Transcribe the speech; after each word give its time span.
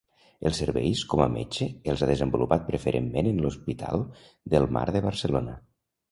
Els 0.49 0.59
serveis 0.59 1.01
com 1.09 1.21
a 1.25 1.25
metge 1.33 1.65
els 1.91 2.01
ha 2.05 2.07
desenvolupat 2.11 2.65
preferentment 2.69 3.29
en 3.33 3.41
l’Hospital 3.43 4.01
del 4.55 4.65
Mar 4.79 4.87
de 4.97 5.03
Barcelona. 5.09 5.55